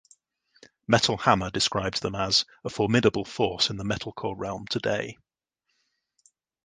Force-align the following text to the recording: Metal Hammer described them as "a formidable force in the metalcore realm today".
Metal 0.87 1.15
Hammer 1.15 1.51
described 1.51 2.01
them 2.01 2.15
as 2.15 2.45
"a 2.65 2.71
formidable 2.71 3.23
force 3.23 3.69
in 3.69 3.77
the 3.77 3.83
metalcore 3.83 4.33
realm 4.35 4.65
today". 4.65 5.15